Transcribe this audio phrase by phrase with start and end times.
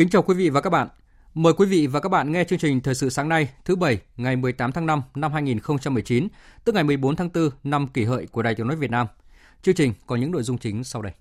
[0.00, 0.88] Kính chào quý vị và các bạn.
[1.34, 3.98] Mời quý vị và các bạn nghe chương trình Thời sự sáng nay, thứ Bảy,
[4.16, 6.28] ngày 18 tháng 5 năm 2019,
[6.64, 9.06] tức ngày 14 tháng 4 năm kỷ hợi của Đài tiếng nói Việt Nam.
[9.62, 11.12] Chương trình có những nội dung chính sau đây.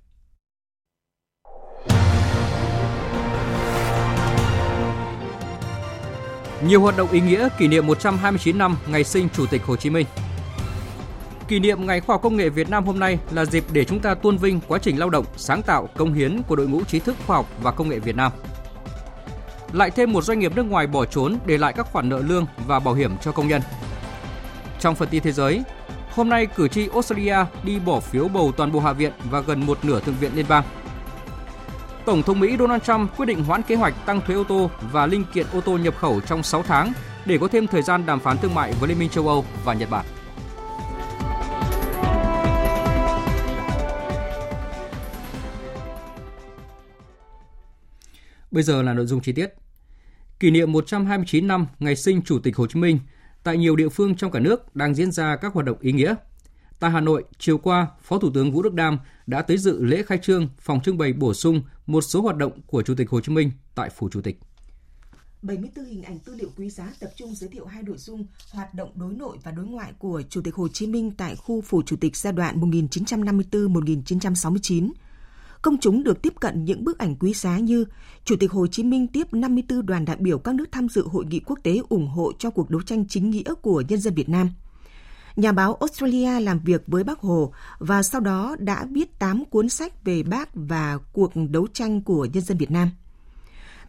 [6.63, 9.89] Nhiều hoạt động ý nghĩa kỷ niệm 129 năm ngày sinh Chủ tịch Hồ Chí
[9.89, 10.07] Minh.
[11.47, 13.99] Kỷ niệm Ngày Khoa học Công nghệ Việt Nam hôm nay là dịp để chúng
[13.99, 16.99] ta tôn vinh quá trình lao động, sáng tạo, công hiến của đội ngũ trí
[16.99, 18.31] thức khoa học và công nghệ Việt Nam–
[19.73, 22.45] lại thêm một doanh nghiệp nước ngoài bỏ trốn để lại các khoản nợ lương
[22.67, 23.61] và bảo hiểm cho công nhân.
[24.79, 25.63] Trong phần tin thế giới,
[26.11, 29.65] hôm nay cử tri Australia đi bỏ phiếu bầu toàn bộ Hạ viện và gần
[29.65, 30.63] một nửa Thượng viện Liên bang.
[32.05, 35.05] Tổng thống Mỹ Donald Trump quyết định hoãn kế hoạch tăng thuế ô tô và
[35.05, 36.93] linh kiện ô tô nhập khẩu trong 6 tháng
[37.25, 39.73] để có thêm thời gian đàm phán thương mại với Liên minh châu Âu và
[39.73, 40.05] Nhật Bản.
[48.51, 49.53] Bây giờ là nội dung chi tiết.
[50.39, 52.99] Kỷ niệm 129 năm ngày sinh Chủ tịch Hồ Chí Minh,
[53.43, 56.15] tại nhiều địa phương trong cả nước đang diễn ra các hoạt động ý nghĩa.
[56.79, 60.03] Tại Hà Nội, chiều qua, Phó Thủ tướng Vũ Đức Đam đã tới dự lễ
[60.03, 63.21] khai trương phòng trưng bày bổ sung một số hoạt động của Chủ tịch Hồ
[63.21, 64.39] Chí Minh tại Phủ Chủ tịch.
[65.41, 68.73] 74 hình ảnh tư liệu quý giá tập trung giới thiệu hai nội dung hoạt
[68.73, 71.81] động đối nội và đối ngoại của Chủ tịch Hồ Chí Minh tại khu Phủ
[71.85, 74.91] Chủ tịch giai đoạn 1954-1969
[75.61, 77.85] công chúng được tiếp cận những bức ảnh quý giá như
[78.25, 81.25] Chủ tịch Hồ Chí Minh tiếp 54 đoàn đại biểu các nước tham dự hội
[81.25, 84.29] nghị quốc tế ủng hộ cho cuộc đấu tranh chính nghĩa của nhân dân Việt
[84.29, 84.49] Nam.
[85.35, 89.69] Nhà báo Australia làm việc với Bác Hồ và sau đó đã viết 8 cuốn
[89.69, 92.89] sách về Bác và cuộc đấu tranh của nhân dân Việt Nam.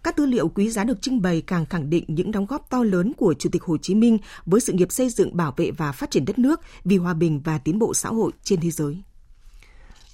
[0.03, 2.83] Các tư liệu quý giá được trưng bày càng khẳng định những đóng góp to
[2.83, 5.93] lớn của Chủ tịch Hồ Chí Minh với sự nghiệp xây dựng, bảo vệ và
[5.93, 9.03] phát triển đất nước vì hòa bình và tiến bộ xã hội trên thế giới.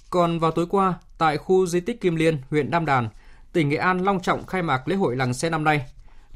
[0.09, 3.09] Còn vào tối qua, tại khu di tích Kim Liên, huyện Nam Đàn,
[3.53, 5.85] tỉnh Nghệ An long trọng khai mạc lễ hội làng xe năm nay.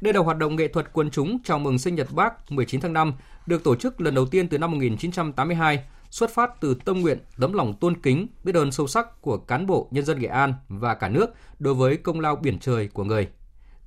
[0.00, 2.92] Đây là hoạt động nghệ thuật quần chúng chào mừng sinh nhật Bác 19 tháng
[2.92, 3.14] 5,
[3.46, 7.52] được tổ chức lần đầu tiên từ năm 1982, xuất phát từ tâm nguyện, tấm
[7.52, 10.94] lòng tôn kính, biết ơn sâu sắc của cán bộ nhân dân Nghệ An và
[10.94, 11.26] cả nước
[11.58, 13.28] đối với công lao biển trời của người.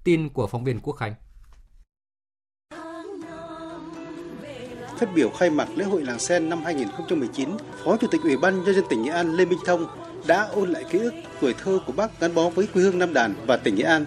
[0.04, 1.14] Tin của phóng viên Quốc Khánh.
[5.00, 7.50] Phát biểu khai mạc lễ hội làng sen năm 2019,
[7.86, 9.86] Phó Chủ tịch Ủy ban nhân dân tỉnh Nghệ An Lê Minh Thông
[10.28, 13.14] đã ôn lại ký ức tuổi thơ của bác gắn bó với quê hương Nam
[13.14, 14.06] Đàn và tỉnh Nghệ An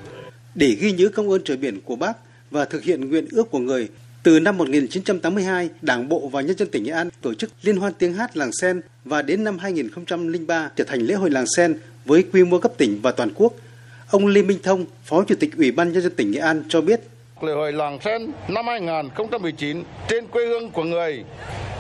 [0.54, 2.12] để ghi nhớ công ơn trời biển của bác
[2.50, 3.88] và thực hiện nguyện ước của người.
[4.22, 7.92] Từ năm 1982, Đảng bộ và nhân dân tỉnh Nghệ An tổ chức liên hoan
[7.98, 12.24] tiếng hát làng sen và đến năm 2003 trở thành lễ hội làng sen với
[12.32, 13.52] quy mô cấp tỉnh và toàn quốc.
[14.10, 16.80] Ông Lê Minh Thông, Phó Chủ tịch Ủy ban nhân dân tỉnh Nghệ An cho
[16.80, 17.00] biết
[17.42, 21.24] lễ hội làng sen năm 2019 trên quê hương của người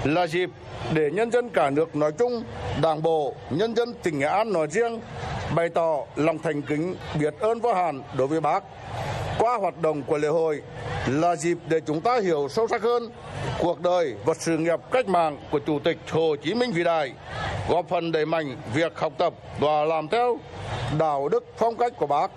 [0.04, 0.50] là dịp
[0.92, 2.42] để nhân dân cả nước nói chung,
[2.82, 5.00] đảng bộ, nhân dân tỉnh Nghệ An nói riêng
[5.54, 8.64] bày tỏ lòng thành kính biết ơn vô hạn đối với bác.
[9.38, 10.62] Qua hoạt động của lễ hội
[11.06, 13.10] là dịp để chúng ta hiểu sâu sắc hơn
[13.58, 17.12] cuộc đời và sự nghiệp cách mạng của Chủ tịch Hồ Chí Minh vĩ đại,
[17.68, 20.38] góp phần đẩy mạnh việc học tập và làm theo
[20.98, 22.30] đạo đức phong cách của bác.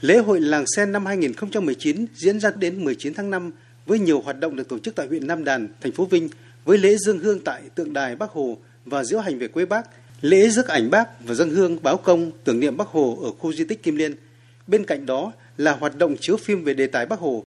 [0.00, 3.52] Lễ hội Làng Sen năm 2019 diễn ra đến 19 tháng 5
[3.86, 6.28] với nhiều hoạt động được tổ chức tại huyện Nam Đàn, thành phố Vinh
[6.64, 9.88] với lễ dương hương tại tượng đài Bắc Hồ và diễu hành về quê Bác,
[10.20, 13.52] lễ rước ảnh Bác và dân hương báo công tưởng niệm Bắc Hồ ở khu
[13.52, 14.14] di tích Kim Liên.
[14.66, 17.44] Bên cạnh đó là hoạt động chiếu phim về đề tài Bắc Hồ.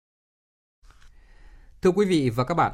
[1.81, 2.72] Thưa quý vị và các bạn,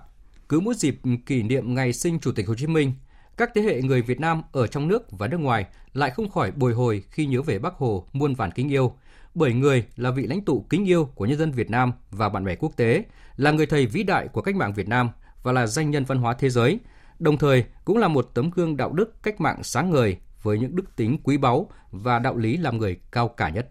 [0.50, 0.96] cứ mỗi dịp
[1.26, 2.94] kỷ niệm ngày sinh Chủ tịch Hồ Chí Minh,
[3.38, 6.52] các thế hệ người Việt Nam ở trong nước và nước ngoài lại không khỏi
[6.52, 8.96] bồi hồi khi nhớ về Bắc Hồ muôn vàn kính yêu,
[9.36, 12.46] bởi người là vị lãnh tụ kính yêu của nhân dân Việt Nam và bạn
[12.46, 13.04] bè quốc tế,
[13.36, 15.10] là người thầy vĩ đại của cách mạng Việt Nam
[15.44, 16.80] và là danh nhân văn hóa thế giới,
[17.20, 20.76] đồng thời cũng là một tấm gương đạo đức cách mạng sáng ngời với những
[20.76, 23.68] đức tính quý báu và đạo lý làm người cao cả nhất.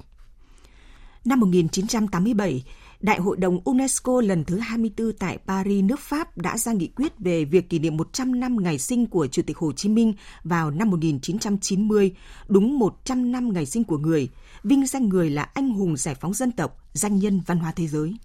[1.25, 2.65] Năm 1987,
[3.03, 7.19] Đại hội đồng UNESCO lần thứ 24 tại Paris, nước Pháp đã ra nghị quyết
[7.19, 10.15] về việc kỷ niệm 100 năm ngày sinh của Chủ tịch Hồ Chí Minh
[10.45, 12.15] vào năm 1990,
[12.49, 14.29] đúng 100 năm ngày sinh của người,
[14.63, 17.87] vinh danh người là anh hùng giải phóng dân tộc, danh nhân văn hóa thế
[17.87, 18.17] giới.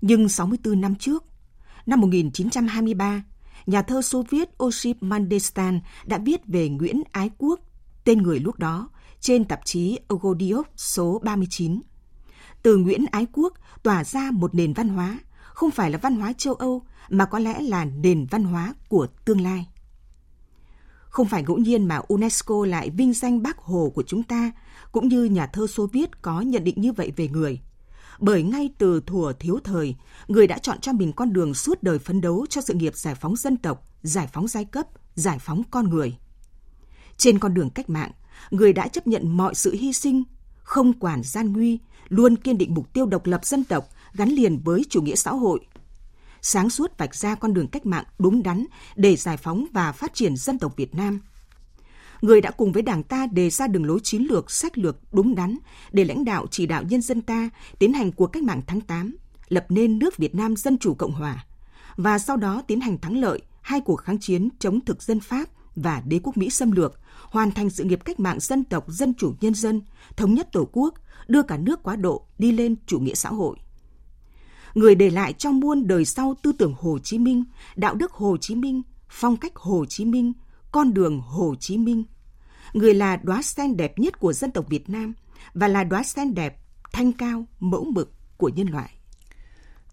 [0.00, 1.24] Nhưng 64 năm trước,
[1.86, 3.22] năm 1923,
[3.66, 7.60] nhà thơ Xô Viết Osip Mandelstam đã viết về Nguyễn Ái Quốc,
[8.04, 8.90] tên người lúc đó,
[9.20, 11.80] trên tạp chí Ogodiok số 39.
[12.62, 15.18] Từ Nguyễn Ái Quốc tỏa ra một nền văn hóa,
[15.54, 19.06] không phải là văn hóa châu Âu mà có lẽ là nền văn hóa của
[19.24, 19.66] tương lai.
[21.10, 24.52] Không phải ngẫu nhiên mà UNESCO lại vinh danh bác Hồ của chúng ta,
[24.92, 27.60] cũng như nhà thơ Xô Viết có nhận định như vậy về người.
[28.18, 29.94] Bởi ngay từ thuở thiếu thời,
[30.28, 33.14] người đã chọn cho mình con đường suốt đời phấn đấu cho sự nghiệp giải
[33.14, 36.16] phóng dân tộc, giải phóng giai cấp, giải phóng con người.
[37.16, 38.10] Trên con đường cách mạng,
[38.50, 40.22] người đã chấp nhận mọi sự hy sinh,
[40.62, 41.78] không quản gian nguy,
[42.10, 45.30] luôn kiên định mục tiêu độc lập dân tộc gắn liền với chủ nghĩa xã
[45.30, 45.60] hội.
[46.42, 48.66] Sáng suốt vạch ra con đường cách mạng đúng đắn
[48.96, 51.20] để giải phóng và phát triển dân tộc Việt Nam.
[52.22, 55.34] Người đã cùng với Đảng ta đề ra đường lối chiến lược, sách lược đúng
[55.34, 55.58] đắn
[55.92, 59.16] để lãnh đạo chỉ đạo nhân dân ta tiến hành cuộc cách mạng tháng 8,
[59.48, 61.44] lập nên nước Việt Nam Dân Chủ Cộng Hòa,
[61.96, 65.48] và sau đó tiến hành thắng lợi hai cuộc kháng chiến chống thực dân Pháp
[65.76, 66.99] và đế quốc Mỹ xâm lược,
[67.30, 69.80] hoàn thành sự nghiệp cách mạng dân tộc dân chủ nhân dân,
[70.16, 70.94] thống nhất tổ quốc,
[71.28, 73.56] đưa cả nước quá độ đi lên chủ nghĩa xã hội.
[74.74, 77.44] Người để lại trong muôn đời sau tư tưởng Hồ Chí Minh,
[77.76, 80.32] đạo đức Hồ Chí Minh, phong cách Hồ Chí Minh,
[80.72, 82.04] con đường Hồ Chí Minh.
[82.72, 85.14] Người là đóa sen đẹp nhất của dân tộc Việt Nam
[85.54, 86.56] và là đóa sen đẹp,
[86.92, 88.90] thanh cao, mẫu mực của nhân loại.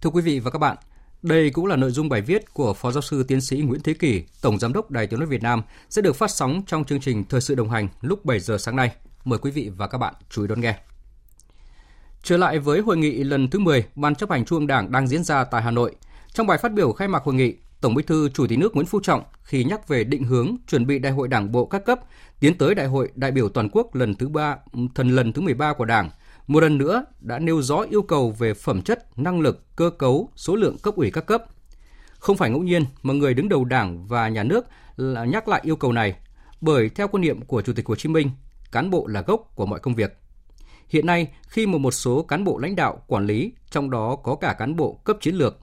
[0.02, 0.78] Thưa quý vị và các bạn,
[1.22, 3.94] đây cũng là nội dung bài viết của Phó Giáo sư Tiến sĩ Nguyễn Thế
[3.94, 7.00] Kỳ, Tổng Giám đốc Đài Tiếng Nói Việt Nam sẽ được phát sóng trong chương
[7.00, 8.92] trình Thời sự đồng hành lúc 7 giờ sáng nay.
[9.26, 10.76] Mời quý vị và các bạn chú ý đón nghe.
[12.24, 15.08] Trở lại với hội nghị lần thứ 10 Ban chấp hành Trung ương Đảng đang
[15.08, 15.96] diễn ra tại Hà Nội.
[16.34, 18.88] Trong bài phát biểu khai mạc hội nghị, Tổng Bí thư Chủ tịch nước Nguyễn
[18.88, 22.00] Phú Trọng khi nhắc về định hướng chuẩn bị Đại hội Đảng bộ các cấp
[22.40, 24.58] tiến tới Đại hội đại biểu toàn quốc lần thứ ba
[24.96, 26.10] thần lần thứ 13 của Đảng,
[26.48, 30.30] một lần nữa đã nêu rõ yêu cầu về phẩm chất, năng lực, cơ cấu,
[30.36, 31.44] số lượng cấp ủy các cấp.
[32.20, 34.66] Không phải ngẫu nhiên mà người đứng đầu Đảng và nhà nước
[34.96, 36.16] là nhắc lại yêu cầu này,
[36.62, 38.30] bởi theo quan niệm của Chủ tịch Hồ Chí Minh,
[38.72, 40.18] cán bộ là gốc của mọi công việc.
[40.90, 44.36] Hiện nay, khi mà một số cán bộ lãnh đạo, quản lý, trong đó có
[44.36, 45.60] cả cán bộ cấp chiến lược,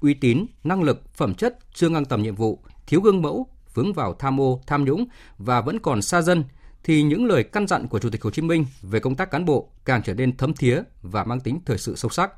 [0.00, 3.92] uy tín, năng lực, phẩm chất chưa ngang tầm nhiệm vụ, thiếu gương mẫu, vướng
[3.92, 5.04] vào tham ô, tham nhũng
[5.38, 6.44] và vẫn còn xa dân,
[6.84, 9.44] thì những lời căn dặn của Chủ tịch Hồ Chí Minh về công tác cán
[9.44, 12.30] bộ càng trở nên thấm thía và mang tính thời sự sâu sắc.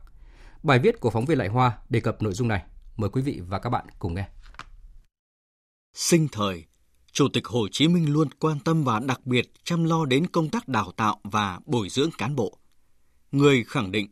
[0.62, 2.62] Bài viết của phóng viên Lại Hoa đề cập nội dung này.
[2.96, 4.28] Mời quý vị và các bạn cùng nghe.
[5.94, 6.64] Sinh thời,
[7.12, 10.48] Chủ tịch Hồ Chí Minh luôn quan tâm và đặc biệt chăm lo đến công
[10.48, 12.58] tác đào tạo và bồi dưỡng cán bộ.
[13.32, 14.08] Người khẳng định,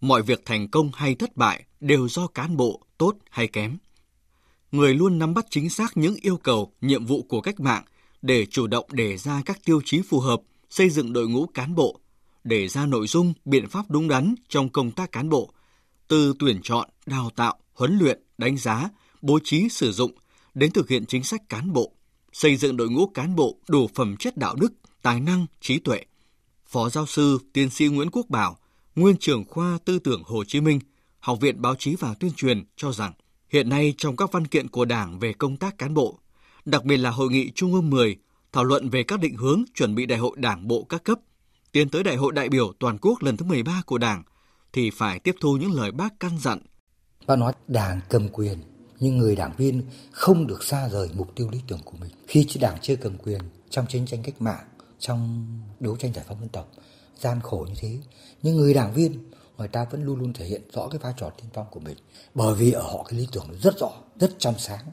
[0.00, 3.78] mọi việc thành công hay thất bại đều do cán bộ tốt hay kém.
[4.72, 7.84] Người luôn nắm bắt chính xác những yêu cầu, nhiệm vụ của cách mạng
[8.22, 10.40] để chủ động đề ra các tiêu chí phù hợp,
[10.70, 12.00] xây dựng đội ngũ cán bộ,
[12.44, 15.52] đề ra nội dung, biện pháp đúng đắn trong công tác cán bộ,
[16.08, 18.88] từ tuyển chọn, đào tạo, huấn luyện, đánh giá,
[19.22, 20.12] bố trí sử dụng
[20.54, 21.92] đến thực hiện chính sách cán bộ,
[22.32, 26.04] xây dựng đội ngũ cán bộ đủ phẩm chất đạo đức, tài năng, trí tuệ.
[26.66, 28.58] Phó giáo sư tiến sĩ Nguyễn Quốc Bảo,
[28.96, 30.80] nguyên trưởng khoa tư tưởng Hồ Chí Minh,
[31.18, 33.12] Học viện Báo chí và Tuyên truyền cho rằng
[33.48, 36.18] hiện nay trong các văn kiện của Đảng về công tác cán bộ,
[36.64, 38.16] đặc biệt là hội nghị Trung ương 10
[38.52, 41.18] thảo luận về các định hướng chuẩn bị đại hội Đảng bộ các cấp,
[41.72, 44.22] tiến tới đại hội đại biểu toàn quốc lần thứ 13 của Đảng
[44.72, 46.58] thì phải tiếp thu những lời bác căn dặn.
[47.26, 48.58] Bác nói Đảng cầm quyền
[49.00, 52.10] nhưng người đảng viên không được xa rời mục tiêu lý tưởng của mình.
[52.28, 53.40] Khi đảng chưa cầm quyền
[53.70, 54.66] trong chiến tranh cách mạng,
[54.98, 55.46] trong
[55.80, 56.72] đấu tranh giải phóng dân tộc,
[57.18, 57.98] gian khổ như thế,
[58.42, 61.30] nhưng người đảng viên người ta vẫn luôn luôn thể hiện rõ cái vai trò
[61.30, 61.96] tiên phong của mình
[62.34, 63.90] bởi vì ở họ cái lý tưởng rất rõ
[64.20, 64.84] rất trong sáng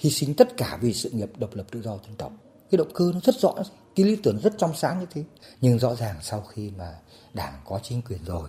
[0.00, 2.32] hy sinh tất cả vì sự nghiệp độc lập tự do dân tộc
[2.70, 3.54] cái động cơ nó rất rõ
[3.96, 5.24] cái lý tưởng rất trong sáng như thế
[5.60, 6.94] nhưng rõ ràng sau khi mà
[7.34, 8.48] đảng có chính quyền rồi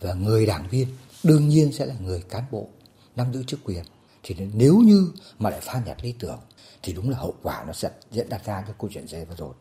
[0.00, 0.88] và người đảng viên
[1.24, 2.68] đương nhiên sẽ là người cán bộ
[3.16, 3.84] nắm giữ chức quyền
[4.22, 6.38] thì nếu như mà lại phan nhạt lý tưởng
[6.82, 9.34] thì đúng là hậu quả nó sẽ diễn đặt ra cho câu chuyện dễ vừa
[9.34, 9.54] rồi.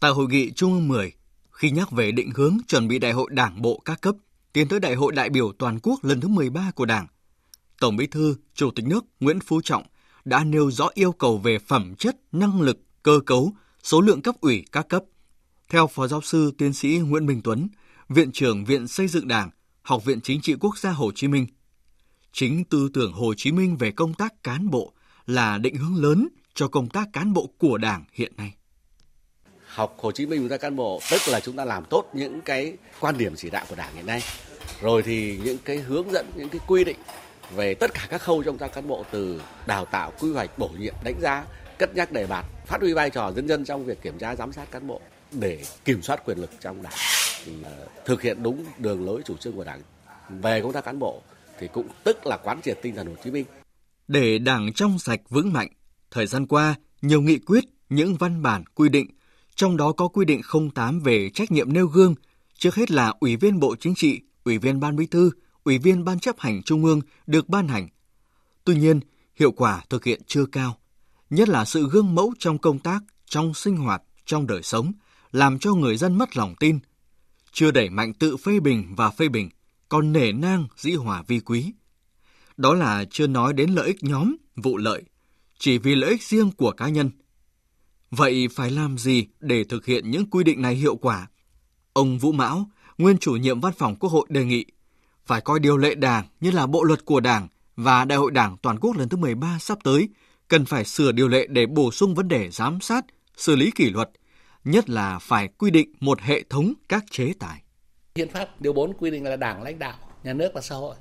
[0.00, 1.12] Tại hội nghị Trung ương 10,
[1.50, 4.14] khi nhắc về định hướng chuẩn bị đại hội đảng bộ các cấp
[4.52, 7.06] tiến tới đại hội đại biểu toàn quốc lần thứ 13 của Đảng,
[7.80, 9.82] Tổng Bí thư, Chủ tịch nước Nguyễn Phú Trọng
[10.24, 14.34] đã nêu rõ yêu cầu về phẩm chất, năng lực, cơ cấu, số lượng cấp
[14.40, 15.04] ủy các cấp.
[15.68, 17.68] Theo Phó Giáo sư Tiến sĩ Nguyễn Minh Tuấn,
[18.08, 19.50] Viện trưởng Viện Xây dựng Đảng,
[19.82, 21.46] Học viện Chính trị Quốc gia Hồ Chí Minh,
[22.32, 24.92] chính tư tưởng Hồ Chí Minh về công tác cán bộ
[25.26, 28.54] là định hướng lớn cho công tác cán bộ của Đảng hiện nay.
[29.66, 32.40] Học Hồ Chí Minh chúng ta cán bộ tức là chúng ta làm tốt những
[32.40, 34.22] cái quan điểm chỉ đạo của Đảng hiện nay
[34.80, 36.96] rồi thì những cái hướng dẫn những cái quy định
[37.54, 40.70] về tất cả các khâu trong ta cán bộ từ đào tạo quy hoạch bổ
[40.78, 41.44] nhiệm đánh giá
[41.78, 44.52] cất nhắc đề bạt phát huy vai trò dân dân trong việc kiểm tra giám
[44.52, 45.00] sát cán bộ
[45.32, 46.92] để kiểm soát quyền lực trong đảng
[47.46, 49.80] ừ, ờ, thực hiện đúng đường lối chủ trương của đảng
[50.28, 51.22] về công tác cán bộ
[51.60, 53.44] thì cũng tức là quán triệt tinh thần Hồ Chí Minh.
[54.08, 55.68] Để đảng trong sạch vững mạnh,
[56.10, 59.06] thời gian qua nhiều nghị quyết, những văn bản quy định,
[59.54, 60.40] trong đó có quy định
[60.74, 62.14] 08 về trách nhiệm nêu gương,
[62.58, 65.30] trước hết là Ủy viên Bộ Chính trị, Ủy viên Ban Bí thư,
[65.64, 67.88] Ủy viên Ban chấp hành Trung ương được ban hành.
[68.64, 69.00] Tuy nhiên,
[69.34, 70.78] hiệu quả thực hiện chưa cao,
[71.30, 74.92] nhất là sự gương mẫu trong công tác, trong sinh hoạt, trong đời sống,
[75.32, 76.78] làm cho người dân mất lòng tin.
[77.52, 79.50] Chưa đẩy mạnh tự phê bình và phê bình,
[79.88, 81.72] còn nể nang dĩ hòa vi quý.
[82.56, 85.02] Đó là chưa nói đến lợi ích nhóm, vụ lợi,
[85.58, 87.10] chỉ vì lợi ích riêng của cá nhân.
[88.10, 91.28] Vậy phải làm gì để thực hiện những quy định này hiệu quả?
[91.92, 94.64] Ông Vũ Mão, nguyên chủ nhiệm văn phòng Quốc hội đề nghị
[95.30, 98.56] phải coi điều lệ đảng như là bộ luật của đảng và Đại hội Đảng
[98.62, 100.08] toàn quốc lần thứ 13 sắp tới
[100.48, 103.04] cần phải sửa điều lệ để bổ sung vấn đề giám sát,
[103.36, 104.10] xử lý kỷ luật,
[104.64, 107.62] nhất là phải quy định một hệ thống các chế tài.
[108.14, 110.96] Hiến pháp điều 4 quy định là đảng lãnh đạo, nhà nước và xã hội.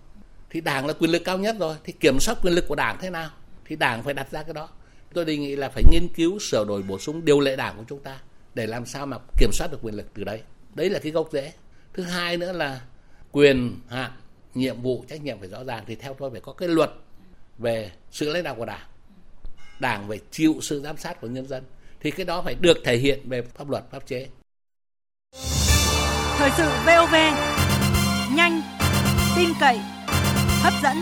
[0.50, 2.98] Thì đảng là quyền lực cao nhất rồi, thì kiểm soát quyền lực của đảng
[3.02, 3.30] thế nào?
[3.66, 4.70] Thì đảng phải đặt ra cái đó.
[5.14, 7.84] Tôi đề nghị là phải nghiên cứu sửa đổi bổ sung điều lệ đảng của
[7.90, 8.20] chúng ta
[8.54, 10.42] để làm sao mà kiểm soát được quyền lực từ đấy.
[10.76, 11.54] Đấy là cái gốc rễ.
[11.94, 12.82] Thứ hai nữa là
[13.32, 14.12] quyền hạn,
[14.54, 16.92] nhiệm vụ, trách nhiệm phải rõ ràng thì theo tôi phải có cái luật
[17.58, 18.88] về sự lãnh đạo của đảng.
[19.80, 21.64] Đảng phải chịu sự giám sát của nhân dân
[22.00, 24.28] thì cái đó phải được thể hiện về pháp luật, pháp chế.
[26.38, 27.16] Thời sự VOV
[28.36, 28.62] nhanh,
[29.38, 29.80] tin cậy,
[30.62, 30.98] hấp dẫn.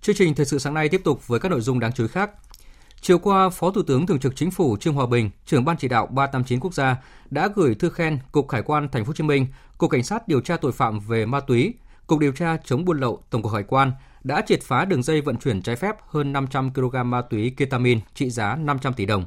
[0.00, 2.08] Chương trình thời sự sáng nay tiếp tục với các nội dung đáng chú ý
[2.08, 2.30] khác.
[3.02, 5.88] Chiều qua, Phó Thủ tướng Thường trực Chính phủ Trương Hòa Bình, trưởng ban chỉ
[5.88, 6.96] đạo 389 quốc gia
[7.30, 9.46] đã gửi thư khen Cục Hải quan Thành phố Hồ Chí Minh,
[9.78, 11.74] Cục Cảnh sát điều tra tội phạm về ma túy,
[12.06, 13.92] Cục điều tra chống buôn lậu Tổng cục Hải quan
[14.24, 18.00] đã triệt phá đường dây vận chuyển trái phép hơn 500 kg ma túy ketamin
[18.14, 19.24] trị giá 500 tỷ đồng.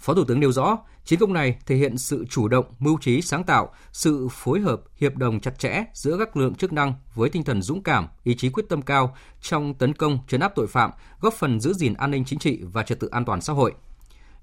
[0.00, 3.22] Phó Thủ tướng nêu rõ, chiến công này thể hiện sự chủ động, mưu trí
[3.22, 6.94] sáng tạo, sự phối hợp, hiệp đồng chặt chẽ giữa các lực lượng chức năng
[7.14, 10.52] với tinh thần dũng cảm, ý chí quyết tâm cao trong tấn công chấn áp
[10.54, 10.90] tội phạm,
[11.20, 13.72] góp phần giữ gìn an ninh chính trị và trật tự an toàn xã hội.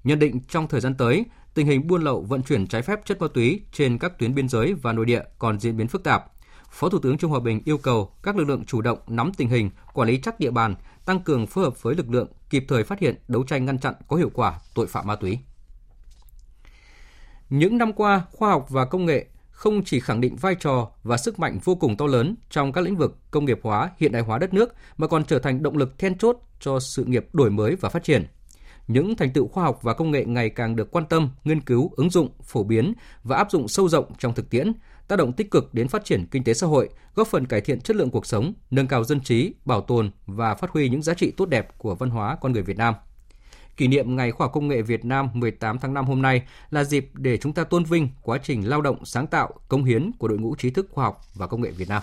[0.04, 1.24] Nhận định trong thời gian tới,
[1.54, 4.48] tình hình buôn lậu vận chuyển trái phép chất ma túy trên các tuyến biên
[4.48, 6.24] giới và nội địa còn diễn biến phức tạp.
[6.70, 9.48] Phó Thủ tướng Trung Hòa Bình yêu cầu các lực lượng chủ động nắm tình
[9.48, 10.74] hình, quản lý chắc địa bàn,
[11.04, 13.94] tăng cường phối hợp với lực lượng kịp thời phát hiện, đấu tranh ngăn chặn
[14.08, 15.38] có hiệu quả tội phạm ma túy.
[17.50, 21.16] Những năm qua, khoa học và công nghệ không chỉ khẳng định vai trò và
[21.16, 24.22] sức mạnh vô cùng to lớn trong các lĩnh vực công nghiệp hóa, hiện đại
[24.22, 27.50] hóa đất nước mà còn trở thành động lực then chốt cho sự nghiệp đổi
[27.50, 28.26] mới và phát triển.
[28.88, 31.90] Những thành tựu khoa học và công nghệ ngày càng được quan tâm, nghiên cứu,
[31.96, 32.92] ứng dụng, phổ biến
[33.24, 34.72] và áp dụng sâu rộng trong thực tiễn,
[35.08, 37.80] tác động tích cực đến phát triển kinh tế xã hội, góp phần cải thiện
[37.80, 41.14] chất lượng cuộc sống, nâng cao dân trí, bảo tồn và phát huy những giá
[41.14, 42.94] trị tốt đẹp của văn hóa con người Việt Nam.
[43.76, 46.84] Kỷ niệm Ngày Khoa học Công nghệ Việt Nam 18 tháng 5 hôm nay là
[46.84, 50.28] dịp để chúng ta tôn vinh quá trình lao động, sáng tạo, công hiến của
[50.28, 52.02] đội ngũ trí thức khoa học và công nghệ Việt Nam.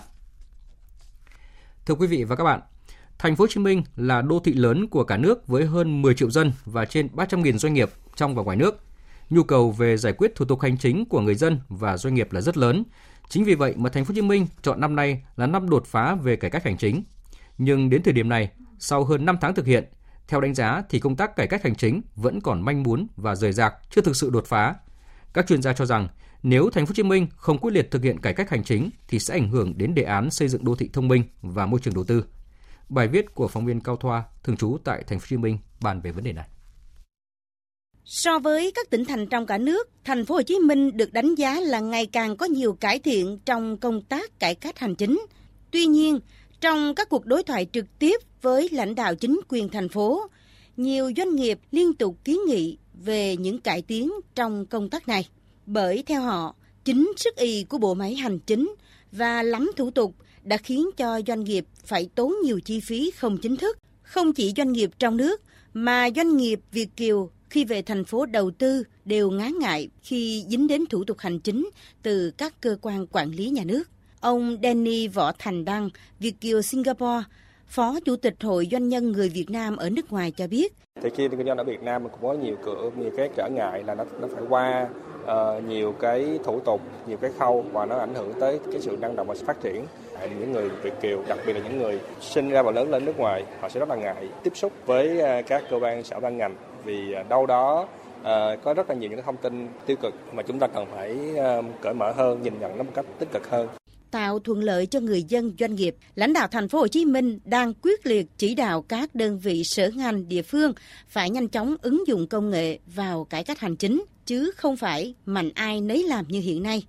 [1.86, 2.60] Thưa quý vị và các bạn,
[3.18, 6.14] Thành phố Hồ Chí Minh là đô thị lớn của cả nước với hơn 10
[6.14, 8.85] triệu dân và trên 300.000 doanh nghiệp trong và ngoài nước.
[9.30, 12.32] Nhu cầu về giải quyết thủ tục hành chính của người dân và doanh nghiệp
[12.32, 12.84] là rất lớn.
[13.28, 15.86] Chính vì vậy mà Thành phố Hồ Chí Minh chọn năm nay là năm đột
[15.86, 17.04] phá về cải cách hành chính.
[17.58, 19.84] Nhưng đến thời điểm này, sau hơn 5 tháng thực hiện,
[20.28, 23.34] theo đánh giá thì công tác cải cách hành chính vẫn còn manh muốn và
[23.34, 24.74] rời rạc, chưa thực sự đột phá.
[25.32, 26.08] Các chuyên gia cho rằng
[26.42, 28.90] nếu Thành phố Hồ Chí Minh không quyết liệt thực hiện cải cách hành chính
[29.08, 31.80] thì sẽ ảnh hưởng đến đề án xây dựng đô thị thông minh và môi
[31.80, 32.24] trường đầu tư.
[32.88, 35.58] Bài viết của phóng viên Cao Thoa thường trú tại Thành phố Hồ Chí Minh
[35.80, 36.48] bàn về vấn đề này.
[38.08, 41.34] So với các tỉnh thành trong cả nước, thành phố Hồ Chí Minh được đánh
[41.34, 45.26] giá là ngày càng có nhiều cải thiện trong công tác cải cách hành chính.
[45.70, 46.20] Tuy nhiên,
[46.60, 50.26] trong các cuộc đối thoại trực tiếp với lãnh đạo chính quyền thành phố,
[50.76, 55.28] nhiều doanh nghiệp liên tục kiến nghị về những cải tiến trong công tác này.
[55.66, 58.74] Bởi theo họ, chính sức y của bộ máy hành chính
[59.12, 63.38] và lắm thủ tục đã khiến cho doanh nghiệp phải tốn nhiều chi phí không
[63.38, 63.78] chính thức.
[64.02, 65.42] Không chỉ doanh nghiệp trong nước,
[65.74, 70.44] mà doanh nghiệp Việt Kiều khi về thành phố đầu tư đều ngán ngại khi
[70.48, 71.70] dính đến thủ tục hành chính
[72.02, 73.84] từ các cơ quan quản lý nhà nước.
[74.20, 77.22] Ông Danny Võ Thành Đăng, Việt Kiều Singapore,
[77.66, 80.72] Phó Chủ tịch Hội Doanh nhân người Việt Nam ở nước ngoài cho biết.
[81.02, 83.84] Thì khi kinh doanh ở Việt Nam cũng có nhiều cửa, nhiều cái trở ngại
[83.86, 84.88] là nó nó phải qua
[85.22, 88.96] uh, nhiều cái thủ tục, nhiều cái khâu và nó ảnh hưởng tới cái sự
[89.00, 89.86] năng động và sự phát triển.
[90.40, 93.18] Những người Việt kiều, đặc biệt là những người sinh ra và lớn lên nước
[93.18, 96.38] ngoài, họ sẽ rất là ngại tiếp xúc với uh, các cơ quan sở ban
[96.38, 97.88] ngành vì uh, đâu đó
[98.26, 101.16] À, có rất là nhiều những thông tin tiêu cực mà chúng ta cần phải
[101.32, 103.68] uh, cởi mở hơn, nhìn nhận nó một cách tích cực hơn
[104.10, 107.38] tạo thuận lợi cho người dân doanh nghiệp, lãnh đạo thành phố Hồ Chí Minh
[107.44, 110.72] đang quyết liệt chỉ đạo các đơn vị sở ngành địa phương
[111.08, 115.14] phải nhanh chóng ứng dụng công nghệ vào cải cách hành chính chứ không phải
[115.26, 116.86] mạnh ai nấy làm như hiện nay.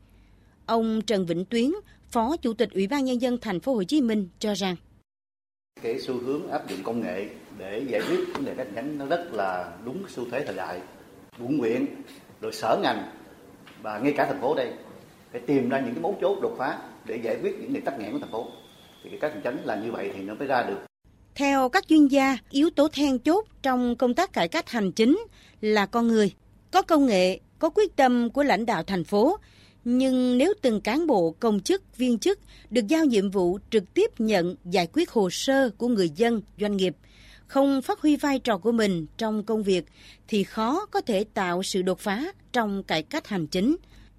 [0.66, 1.72] Ông Trần Vĩnh Tuyến,
[2.10, 4.75] Phó Chủ tịch Ủy ban nhân dân thành phố Hồ Chí Minh cho rằng
[5.82, 9.06] cái xu hướng áp dụng công nghệ để giải quyết vấn đề cách nhánh nó
[9.06, 10.80] rất là đúng xu thế thời đại.
[11.40, 11.86] Quận huyện,
[12.42, 13.12] rồi sở ngành
[13.82, 14.74] và ngay cả thành phố đây
[15.32, 18.00] phải tìm ra những cái mấu chốt đột phá để giải quyết những điểm tắc
[18.00, 18.48] nghẽn của thành phố.
[19.04, 20.78] Thì cái thành hành chính là như vậy thì nó mới ra được.
[21.36, 25.20] Theo các chuyên gia, yếu tố then chốt trong công tác cải cách hành chính
[25.62, 26.34] là con người.
[26.72, 29.38] Có công nghệ, có quyết tâm của lãnh đạo thành phố,
[29.84, 34.12] nhưng nếu từng cán bộ, công chức, viên chức được giao nhiệm vụ trực tiếp
[34.20, 36.96] nhận giải quyết hồ sơ của người dân, doanh nghiệp,
[37.48, 39.86] không phát huy vai trò của mình trong công việc
[40.27, 43.75] thì khó có thể tạo sự đột phá trong cải cách hành chính.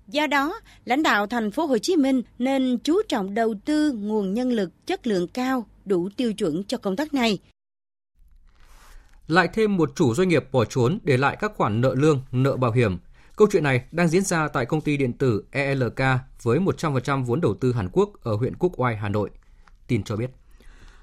[0.09, 4.35] Do đó, lãnh đạo thành phố Hồ Chí Minh nên chú trọng đầu tư nguồn
[4.35, 7.39] nhân lực chất lượng cao, đủ tiêu chuẩn cho công tác này.
[9.27, 12.57] Lại thêm một chủ doanh nghiệp bỏ trốn để lại các khoản nợ lương, nợ
[12.57, 12.99] bảo hiểm.
[13.37, 16.01] Câu chuyện này đang diễn ra tại công ty điện tử ELK
[16.43, 19.31] với 100% vốn đầu tư Hàn Quốc ở huyện Quốc Oai, Hà Nội.
[19.87, 20.31] Tin cho biết.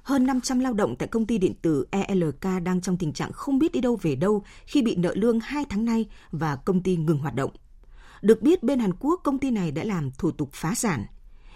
[0.05, 3.59] Hơn 500 lao động tại công ty điện tử ELK đang trong tình trạng không
[3.59, 6.95] biết đi đâu về đâu khi bị nợ lương 2 tháng nay và công ty
[6.97, 7.51] ngừng hoạt động.
[8.21, 11.05] Được biết bên Hàn Quốc công ty này đã làm thủ tục phá sản.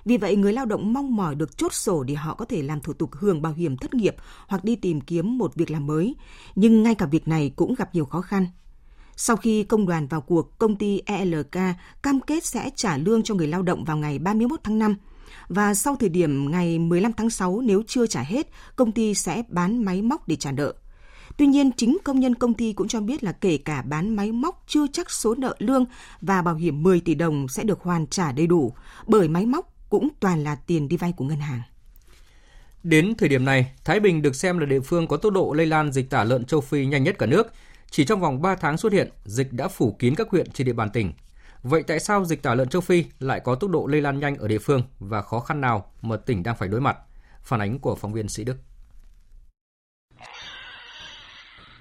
[0.06, 2.82] Vì vậy người lao động mong mỏi được chốt sổ để họ có thể làm
[2.82, 4.16] thủ tục hưởng bảo hiểm thất nghiệp
[4.48, 6.16] hoặc đi tìm kiếm một việc làm mới.
[6.56, 8.48] Nhưng ngay cả việc này cũng gặp nhiều khó khăn.
[9.16, 11.58] Sau khi công đoàn vào cuộc, công ty ELK
[12.02, 14.96] cam kết sẽ trả lương cho người lao động vào ngày 31 tháng 5
[15.48, 19.44] và sau thời điểm ngày 15 tháng 6 nếu chưa trả hết, công ty sẽ
[19.48, 20.74] bán máy móc để trả nợ.
[21.38, 24.32] Tuy nhiên, chính công nhân công ty cũng cho biết là kể cả bán máy
[24.32, 25.86] móc chưa chắc số nợ lương
[26.22, 28.74] và bảo hiểm 10 tỷ đồng sẽ được hoàn trả đầy đủ,
[29.08, 31.62] bởi máy móc cũng toàn là tiền đi vay của ngân hàng.
[32.84, 35.66] Đến thời điểm này, Thái Bình được xem là địa phương có tốc độ lây
[35.66, 37.54] lan dịch tả lợn châu Phi nhanh nhất cả nước.
[37.92, 40.74] Chỉ trong vòng 3 tháng xuất hiện, dịch đã phủ kín các huyện trên địa
[40.74, 41.14] bàn tỉnh.
[41.64, 44.36] Vậy tại sao dịch tả lợn châu Phi lại có tốc độ lây lan nhanh
[44.36, 46.98] ở địa phương và khó khăn nào mà tỉnh đang phải đối mặt?
[47.44, 48.58] Phản ánh của phóng viên Sĩ Đức.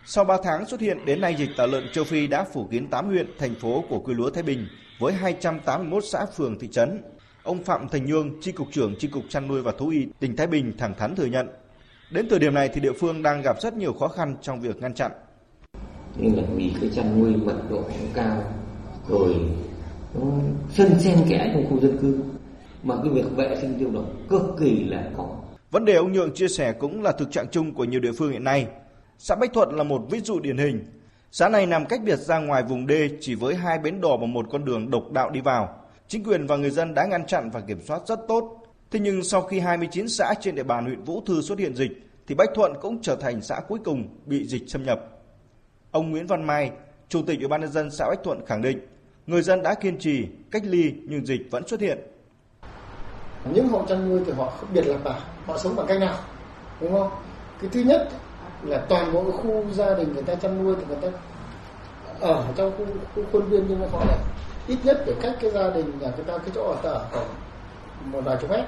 [0.04, 2.90] Sau 3 tháng xuất hiện đến nay dịch tả lợn châu Phi đã phủ kín
[2.90, 4.66] 8 huyện, thành phố của quy lúa Thái Bình
[4.98, 7.02] với 281 xã phường thị trấn.
[7.42, 10.36] Ông Phạm Thành Nhương, tri cục trưởng tri cục chăn nuôi và thú y tỉnh
[10.36, 11.48] Thái Bình thẳng thắn thừa nhận,
[12.10, 14.76] đến thời điểm này thì địa phương đang gặp rất nhiều khó khăn trong việc
[14.76, 15.12] ngăn chặn.
[16.16, 18.42] Nhưng là vì cái chăn nuôi mật độ cao,
[19.08, 19.34] rồi
[20.14, 20.26] nó
[20.70, 22.18] xen xen kẽ trong khu dân cư,
[22.82, 25.28] mà cái việc vệ sinh tiêu độc cực kỳ là khó.
[25.70, 28.32] Vấn đề ông Nhượng chia sẻ cũng là thực trạng chung của nhiều địa phương
[28.32, 28.66] hiện nay.
[29.18, 30.84] Xã Bách Thuận là một ví dụ điển hình.
[31.30, 34.26] Xã này nằm cách biệt ra ngoài vùng đê chỉ với hai bến đò và
[34.26, 35.68] một con đường độc đạo đi vào.
[36.08, 38.62] Chính quyền và người dân đã ngăn chặn và kiểm soát rất tốt.
[38.90, 41.90] Thế nhưng sau khi 29 xã trên địa bàn huyện Vũ Thư xuất hiện dịch,
[42.26, 45.00] thì Bách Thuận cũng trở thành xã cuối cùng bị dịch xâm nhập.
[45.90, 46.70] Ông Nguyễn Văn Mai,
[47.08, 48.78] Chủ tịch Ủy ban nhân dân xã Bách Thuận khẳng định,
[49.28, 51.98] người dân đã kiên trì cách ly nhưng dịch vẫn xuất hiện.
[53.52, 56.18] Những hộ chăn nuôi thì họ không biệt lập à, họ sống bằng cách nào,
[56.80, 57.10] đúng không?
[57.60, 58.08] Cái thứ nhất
[58.62, 61.08] là toàn bộ khu gia đình người ta chăn nuôi thì người ta
[62.20, 64.18] ở trong khu, khu khuôn viên nhưng mà họ lại
[64.66, 67.06] ít nhất để cách cái gia đình nhà người ta cái chỗ ở ta ở
[67.10, 67.26] khoảng
[68.12, 68.64] một vài chục mét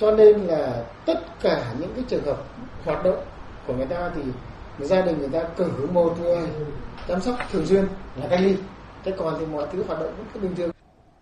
[0.00, 2.44] cho nên là tất cả những cái trường hợp
[2.84, 3.24] hoạt động
[3.66, 4.22] của người ta thì
[4.78, 6.48] gia đình người ta cử một người
[7.08, 7.84] chăm sóc thường xuyên
[8.16, 8.56] là cách ly
[9.04, 10.70] thế còn thì mọi thứ hoạt động vẫn bình thường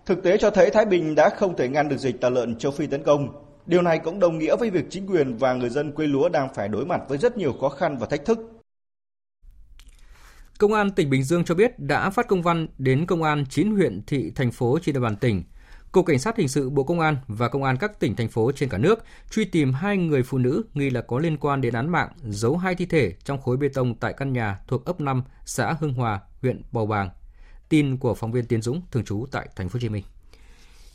[0.07, 2.73] Thực tế cho thấy Thái Bình đã không thể ngăn được dịch tả lợn châu
[2.73, 3.29] Phi tấn công.
[3.67, 6.55] Điều này cũng đồng nghĩa với việc chính quyền và người dân quê lúa đang
[6.55, 8.39] phải đối mặt với rất nhiều khó khăn và thách thức.
[10.59, 13.71] Công an tỉnh Bình Dương cho biết đã phát công văn đến công an 9
[13.71, 15.43] huyện, thị, thành phố trên địa bàn tỉnh.
[15.93, 18.53] Cục Cảnh sát Hình sự Bộ Công an và Công an các tỉnh, thành phố
[18.53, 21.75] trên cả nước truy tìm hai người phụ nữ nghi là có liên quan đến
[21.75, 25.01] án mạng giấu hai thi thể trong khối bê tông tại căn nhà thuộc ấp
[25.01, 27.11] 5, xã Hưng Hòa, huyện Bầu Bàng.
[27.73, 30.05] Tin của phóng viên Tiến Dũng, thường trú tại thành phố Hồ Chí Minh.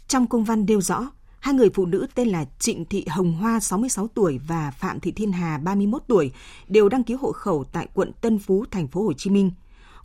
[0.07, 1.09] Trong công văn nêu rõ,
[1.39, 5.11] Hai người phụ nữ tên là Trịnh Thị Hồng Hoa 66 tuổi và Phạm Thị
[5.11, 6.31] Thiên Hà 31 tuổi
[6.67, 9.51] đều đăng ký hộ khẩu tại quận Tân Phú, thành phố Hồ Chí Minh.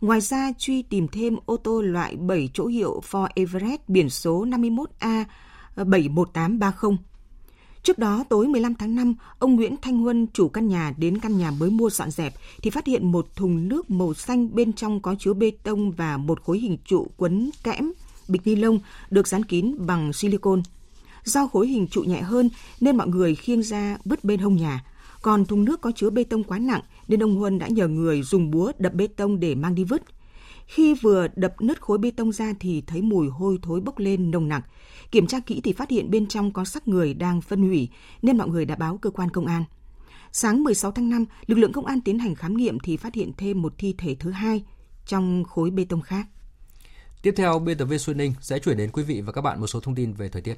[0.01, 4.45] Ngoài ra, truy tìm thêm ô tô loại 7 chỗ hiệu Ford Everest biển số
[4.45, 5.25] 51A
[5.75, 6.97] 71830.
[7.83, 11.37] Trước đó, tối 15 tháng 5, ông Nguyễn Thanh Huân, chủ căn nhà đến căn
[11.37, 15.01] nhà mới mua dọn dẹp thì phát hiện một thùng nước màu xanh bên trong
[15.01, 17.91] có chứa bê tông và một khối hình trụ quấn kẽm,
[18.27, 20.61] bịch ni lông được dán kín bằng silicon.
[21.23, 22.49] Do khối hình trụ nhẹ hơn
[22.81, 24.85] nên mọi người khiêng ra vứt bên hông nhà.
[25.21, 28.21] Còn thùng nước có chứa bê tông quá nặng nên ông Huân đã nhờ người
[28.21, 30.01] dùng búa đập bê tông để mang đi vứt.
[30.67, 34.31] Khi vừa đập nứt khối bê tông ra thì thấy mùi hôi thối bốc lên
[34.31, 34.65] nồng nặc.
[35.11, 37.89] Kiểm tra kỹ thì phát hiện bên trong có xác người đang phân hủy
[38.21, 39.63] nên mọi người đã báo cơ quan công an.
[40.31, 43.31] Sáng 16 tháng 5, lực lượng công an tiến hành khám nghiệm thì phát hiện
[43.37, 44.63] thêm một thi thể thứ hai
[45.05, 46.25] trong khối bê tông khác.
[47.21, 49.59] Tiếp theo, biên tập viên Xuân Ninh sẽ chuyển đến quý vị và các bạn
[49.59, 50.55] một số thông tin về thời tiết.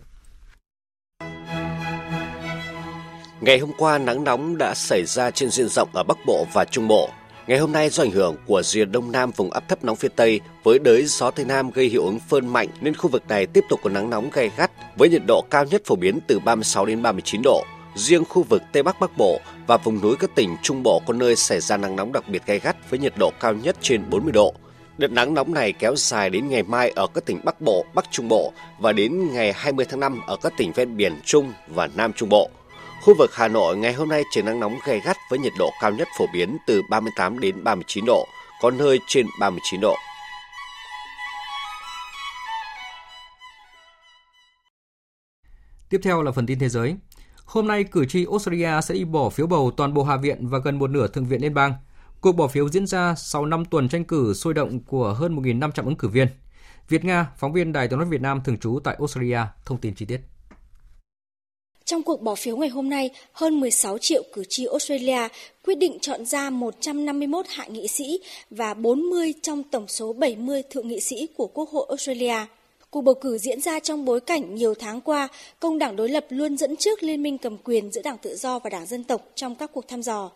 [3.41, 6.65] Ngày hôm qua, nắng nóng đã xảy ra trên diện rộng ở Bắc Bộ và
[6.71, 7.09] Trung Bộ.
[7.47, 10.07] Ngày hôm nay do ảnh hưởng của rìa đông nam vùng áp thấp nóng phía
[10.07, 13.45] Tây với đới gió Tây Nam gây hiệu ứng phơn mạnh nên khu vực này
[13.45, 16.39] tiếp tục có nắng nóng gay gắt với nhiệt độ cao nhất phổ biến từ
[16.39, 17.63] 36 đến 39 độ.
[17.95, 21.13] Riêng khu vực Tây Bắc Bắc Bộ và vùng núi các tỉnh Trung Bộ có
[21.13, 24.09] nơi xảy ra nắng nóng đặc biệt gay gắt với nhiệt độ cao nhất trên
[24.09, 24.53] 40 độ.
[24.97, 28.05] Đợt nắng nóng này kéo dài đến ngày mai ở các tỉnh Bắc Bộ, Bắc
[28.11, 31.89] Trung Bộ và đến ngày 20 tháng 5 ở các tỉnh ven biển Trung và
[31.95, 32.49] Nam Trung Bộ.
[33.05, 35.71] Khu vực Hà Nội ngày hôm nay trời nắng nóng gay gắt với nhiệt độ
[35.81, 38.27] cao nhất phổ biến từ 38 đến 39 độ,
[38.61, 39.95] có nơi trên 39 độ.
[45.89, 46.95] Tiếp theo là phần tin thế giới.
[47.45, 50.59] Hôm nay, cử tri Australia sẽ đi bỏ phiếu bầu toàn bộ Hạ viện và
[50.59, 51.73] gần một nửa Thượng viện Liên bang.
[52.21, 55.85] Cuộc bỏ phiếu diễn ra sau 5 tuần tranh cử sôi động của hơn 1.500
[55.85, 56.27] ứng cử viên.
[56.89, 59.95] Việt Nga, phóng viên Đài tiếng nói Việt Nam thường trú tại Australia, thông tin
[59.95, 60.21] chi tiết.
[61.85, 65.27] Trong cuộc bỏ phiếu ngày hôm nay, hơn 16 triệu cử tri Australia
[65.63, 68.19] quyết định chọn ra 151 hạ nghị sĩ
[68.49, 72.35] và 40 trong tổng số 70 thượng nghị sĩ của Quốc hội Australia.
[72.89, 75.27] Cuộc bầu cử diễn ra trong bối cảnh nhiều tháng qua,
[75.59, 78.59] công đảng đối lập luôn dẫn trước liên minh cầm quyền giữa Đảng Tự do
[78.59, 80.31] và Đảng Dân tộc trong các cuộc thăm dò.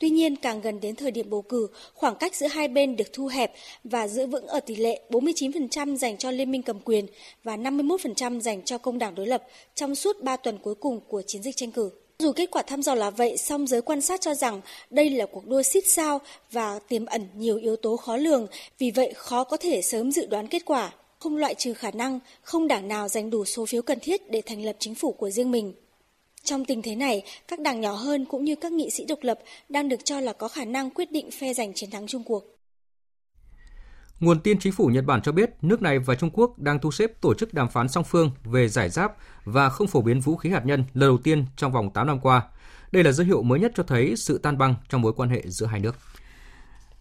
[0.00, 3.12] Tuy nhiên, càng gần đến thời điểm bầu cử, khoảng cách giữa hai bên được
[3.12, 3.52] thu hẹp
[3.84, 7.06] và giữ vững ở tỷ lệ 49% dành cho Liên minh cầm quyền
[7.44, 9.42] và 51% dành cho công đảng đối lập
[9.74, 11.90] trong suốt 3 tuần cuối cùng của chiến dịch tranh cử.
[12.18, 15.26] Dù kết quả thăm dò là vậy, song giới quan sát cho rằng đây là
[15.26, 16.20] cuộc đua xít sao
[16.52, 18.46] và tiềm ẩn nhiều yếu tố khó lường,
[18.78, 20.92] vì vậy khó có thể sớm dự đoán kết quả.
[21.18, 24.42] Không loại trừ khả năng không đảng nào giành đủ số phiếu cần thiết để
[24.46, 25.72] thành lập chính phủ của riêng mình.
[26.48, 29.38] Trong tình thế này, các đảng nhỏ hơn cũng như các nghị sĩ độc lập
[29.68, 32.44] đang được cho là có khả năng quyết định phe giành chiến thắng chung cuộc.
[34.20, 36.90] Nguồn tin chính phủ Nhật Bản cho biết nước này và Trung Quốc đang thu
[36.90, 39.12] xếp tổ chức đàm phán song phương về giải giáp
[39.44, 42.20] và không phổ biến vũ khí hạt nhân lần đầu tiên trong vòng 8 năm
[42.20, 42.42] qua.
[42.92, 45.42] Đây là dấu hiệu mới nhất cho thấy sự tan băng trong mối quan hệ
[45.46, 45.96] giữa hai nước.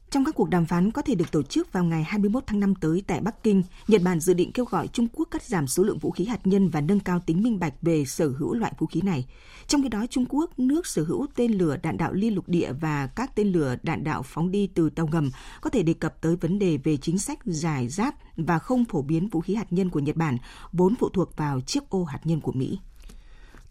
[0.09, 2.75] Trong các cuộc đàm phán có thể được tổ chức vào ngày 21 tháng 5
[2.75, 5.83] tới tại Bắc Kinh, Nhật Bản dự định kêu gọi Trung Quốc cắt giảm số
[5.83, 8.73] lượng vũ khí hạt nhân và nâng cao tính minh bạch về sở hữu loại
[8.77, 9.25] vũ khí này.
[9.67, 12.73] Trong khi đó, Trung Quốc, nước sở hữu tên lửa đạn đạo liên lục địa
[12.81, 16.21] và các tên lửa đạn đạo phóng đi từ tàu ngầm có thể đề cập
[16.21, 19.73] tới vấn đề về chính sách giải giáp và không phổ biến vũ khí hạt
[19.73, 20.37] nhân của Nhật Bản,
[20.71, 22.79] vốn phụ thuộc vào chiếc ô hạt nhân của Mỹ.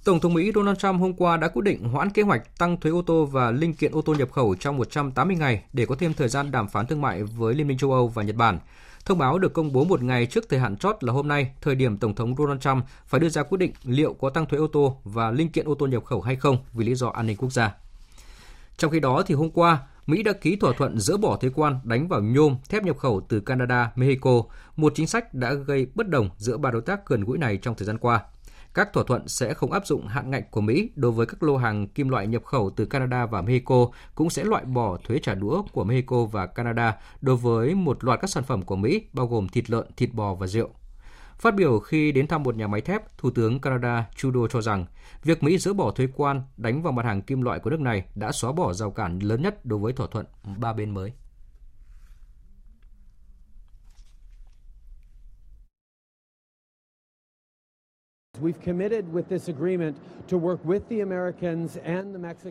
[0.07, 2.93] Tổng thống Mỹ Donald Trump hôm qua đã quyết định hoãn kế hoạch tăng thuế
[2.93, 6.15] ô tô và linh kiện ô tô nhập khẩu trong 180 ngày để có thêm
[6.15, 8.59] thời gian đàm phán thương mại với Liên minh châu Âu và Nhật Bản.
[9.05, 11.75] Thông báo được công bố một ngày trước thời hạn chót là hôm nay, thời
[11.75, 14.67] điểm Tổng thống Donald Trump phải đưa ra quyết định liệu có tăng thuế ô
[14.67, 17.37] tô và linh kiện ô tô nhập khẩu hay không vì lý do an ninh
[17.37, 17.75] quốc gia.
[18.77, 21.79] Trong khi đó, thì hôm qua, Mỹ đã ký thỏa thuận dỡ bỏ thuế quan
[21.85, 24.43] đánh vào nhôm, thép nhập khẩu từ Canada, Mexico,
[24.77, 27.75] một chính sách đã gây bất đồng giữa ba đối tác gần gũi này trong
[27.75, 28.21] thời gian qua.
[28.77, 31.57] Các thỏa thuận sẽ không áp dụng hạn ngạch của Mỹ đối với các lô
[31.57, 35.35] hàng kim loại nhập khẩu từ Canada và Mexico, cũng sẽ loại bỏ thuế trả
[35.35, 39.27] đũa của Mexico và Canada đối với một loạt các sản phẩm của Mỹ, bao
[39.27, 40.69] gồm thịt lợn, thịt bò và rượu.
[41.39, 44.87] Phát biểu khi đến thăm một nhà máy thép, Thủ tướng Canada Trudeau cho rằng
[45.25, 48.05] việc Mỹ dỡ bỏ thuế quan đánh vào mặt hàng kim loại của nước này
[48.15, 51.13] đã xóa bỏ rào cản lớn nhất đối với thỏa thuận ba bên mới.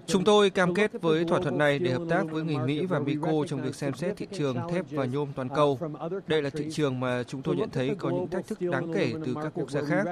[0.05, 2.99] Chúng tôi cam kết với thỏa thuận này để hợp tác với người Mỹ và
[2.99, 5.79] Mexico trong việc xem xét thị trường thép và nhôm toàn cầu.
[6.27, 9.13] Đây là thị trường mà chúng tôi nhận thấy có những thách thức đáng kể
[9.25, 10.07] từ các quốc gia khác.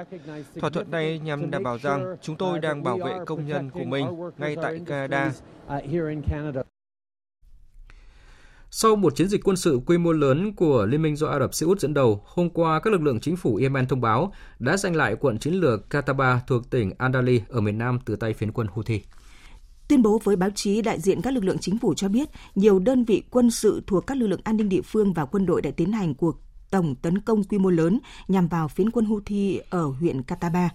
[0.60, 3.84] Thỏa thuận này nhằm đảm bảo rằng chúng tôi đang bảo vệ công nhân của
[3.84, 4.06] mình
[4.38, 5.32] ngay tại Canada.
[8.76, 11.54] Sau một chiến dịch quân sự quy mô lớn của Liên minh do Ả Rập
[11.54, 14.76] Xê Út dẫn đầu, hôm qua các lực lượng chính phủ Yemen thông báo đã
[14.76, 18.52] giành lại quận chiến lược Kataba thuộc tỉnh Andali ở miền Nam từ tay phiến
[18.52, 19.00] quân Houthi.
[19.88, 22.78] Tuyên bố với báo chí, đại diện các lực lượng chính phủ cho biết nhiều
[22.78, 25.62] đơn vị quân sự thuộc các lực lượng an ninh địa phương và quân đội
[25.62, 26.36] đã tiến hành cuộc
[26.70, 30.70] tổng tấn công quy mô lớn nhằm vào phiến quân Houthi ở huyện Kataba.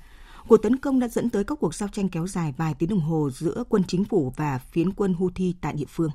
[0.47, 3.01] Cuộc tấn công đã dẫn tới các cuộc giao tranh kéo dài vài tiếng đồng
[3.01, 6.11] hồ giữa quân chính phủ và phiến quân Houthi tại địa phương.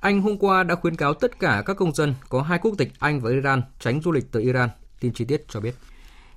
[0.00, 2.92] Anh hôm qua đã khuyến cáo tất cả các công dân có hai quốc tịch
[2.98, 4.68] Anh và Iran tránh du lịch tới Iran.
[5.00, 5.74] Tin chi tiết cho biết.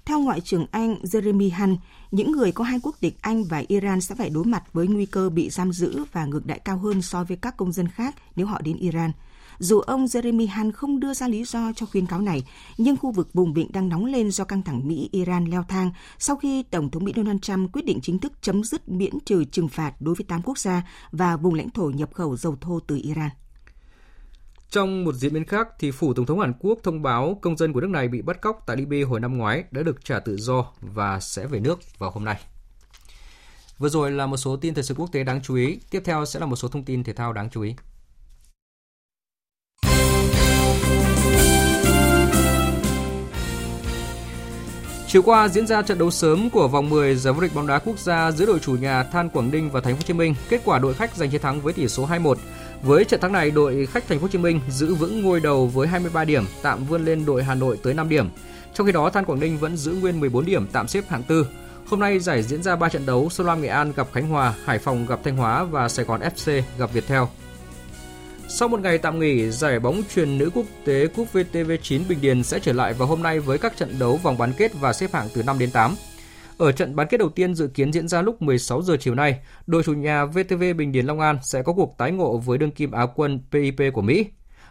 [0.05, 1.79] Theo Ngoại trưởng Anh Jeremy Hunt,
[2.11, 5.05] những người có hai quốc tịch Anh và Iran sẽ phải đối mặt với nguy
[5.05, 8.15] cơ bị giam giữ và ngược đại cao hơn so với các công dân khác
[8.35, 9.11] nếu họ đến Iran.
[9.59, 12.43] Dù ông Jeremy Hunt không đưa ra lý do cho khuyến cáo này,
[12.77, 16.35] nhưng khu vực vùng vịnh đang nóng lên do căng thẳng Mỹ-Iran leo thang sau
[16.35, 19.67] khi Tổng thống Mỹ Donald Trump quyết định chính thức chấm dứt miễn trừ trừng
[19.67, 22.99] phạt đối với 8 quốc gia và vùng lãnh thổ nhập khẩu dầu thô từ
[23.03, 23.29] Iran.
[24.71, 27.73] Trong một diễn biến khác, thì phủ Tổng thống Hàn Quốc thông báo công dân
[27.73, 30.37] của nước này bị bắt cóc tại Libya hồi năm ngoái đã được trả tự
[30.37, 32.39] do và sẽ về nước vào hôm nay.
[33.77, 36.25] Vừa rồi là một số tin thời sự quốc tế đáng chú ý, tiếp theo
[36.25, 37.75] sẽ là một số thông tin thể thao đáng chú ý.
[45.07, 47.79] Chiều qua diễn ra trận đấu sớm của vòng 10 giải vô địch bóng đá
[47.79, 50.35] quốc gia giữa đội chủ nhà Than Quảng Ninh và Thành phố Hồ Chí Minh.
[50.49, 52.35] Kết quả đội khách giành chiến thắng với tỷ số 2-1.
[52.81, 55.67] Với trận thắng này, đội khách Thành phố Hồ Chí Minh giữ vững ngôi đầu
[55.67, 58.29] với 23 điểm, tạm vươn lên đội Hà Nội tới 5 điểm.
[58.73, 61.47] Trong khi đó, Than Quảng Ninh vẫn giữ nguyên 14 điểm, tạm xếp hạng tư.
[61.85, 64.53] Hôm nay giải diễn ra 3 trận đấu, Sơn Lam Nghệ An gặp Khánh Hòa,
[64.65, 67.23] Hải Phòng gặp Thanh Hóa và Sài Gòn FC gặp Viettel.
[68.47, 72.43] Sau một ngày tạm nghỉ, giải bóng truyền nữ quốc tế Cúp VTV9 Bình Điền
[72.43, 75.13] sẽ trở lại vào hôm nay với các trận đấu vòng bán kết và xếp
[75.13, 75.95] hạng từ 5 đến 8.
[76.59, 79.39] Ở trận bán kết đầu tiên dự kiến diễn ra lúc 16 giờ chiều nay,
[79.67, 82.71] đội chủ nhà VTV Bình Điền Long An sẽ có cuộc tái ngộ với đương
[82.71, 84.25] kim Á quân PIP của Mỹ.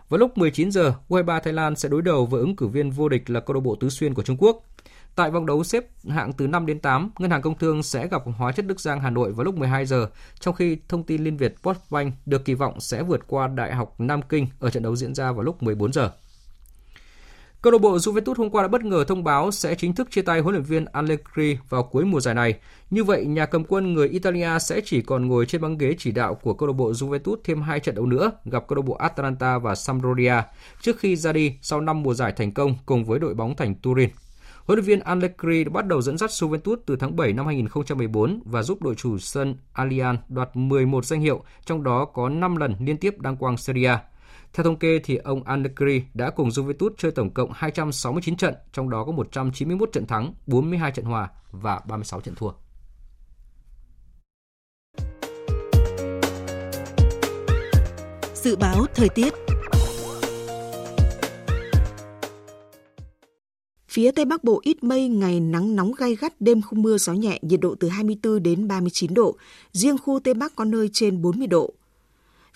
[0.09, 3.09] Vào lúc 19 giờ, U23 Thái Lan sẽ đối đầu với ứng cử viên vô
[3.09, 4.63] địch là câu lạc bộ Tứ Xuyên của Trung Quốc.
[5.15, 8.23] Tại vòng đấu xếp hạng từ 5 đến 8, Ngân hàng Công Thương sẽ gặp
[8.25, 10.09] Hóa chất Đức Giang Hà Nội vào lúc 12 giờ,
[10.41, 13.95] trong khi thông tin Liên Việt Postbank được kỳ vọng sẽ vượt qua Đại học
[14.01, 16.11] Nam Kinh ở trận đấu diễn ra vào lúc 14 giờ.
[17.63, 20.23] Câu lạc bộ Juventus hôm qua đã bất ngờ thông báo sẽ chính thức chia
[20.23, 22.55] tay huấn luyện viên Allegri vào cuối mùa giải này.
[22.91, 26.13] Như vậy, nhà cầm quân người Italia sẽ chỉ còn ngồi trên băng ghế chỉ
[26.13, 28.95] đạo của câu lạc bộ Juventus thêm hai trận đấu nữa gặp câu lạc bộ
[28.95, 30.35] Atalanta và Sampdoria
[30.81, 33.75] trước khi ra đi sau 5 mùa giải thành công cùng với đội bóng thành
[33.75, 34.09] Turin.
[34.65, 38.41] Huấn luyện viên Allegri đã bắt đầu dẫn dắt Juventus từ tháng 7 năm 2014
[38.45, 42.75] và giúp đội chủ sân Allianz đoạt 11 danh hiệu, trong đó có 5 lần
[42.81, 44.01] liên tiếp đăng quang Serie A.
[44.53, 48.91] Theo thống kê thì ông Allegri đã cùng Juventus chơi tổng cộng 269 trận, trong
[48.91, 52.51] đó có 191 trận thắng, 42 trận hòa và 36 trận thua.
[58.35, 59.35] Dự báo thời tiết
[63.89, 67.13] Phía Tây Bắc Bộ ít mây, ngày nắng nóng gai gắt, đêm không mưa, gió
[67.13, 69.37] nhẹ, nhiệt độ từ 24 đến 39 độ.
[69.73, 71.75] Riêng khu Tây Bắc có nơi trên 40 độ.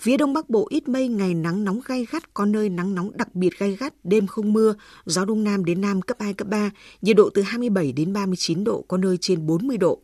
[0.03, 3.17] Phía Đông Bắc Bộ ít mây, ngày nắng nóng gai gắt, có nơi nắng nóng
[3.17, 6.49] đặc biệt gai gắt, đêm không mưa, gió Đông Nam đến Nam cấp 2, cấp
[6.49, 6.71] 3,
[7.03, 10.01] nhiệt độ từ 27 đến 39 độ, có nơi trên 40 độ.